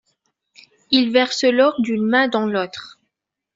[0.89, 2.97] Il verse l'or d'une main dans l'autre.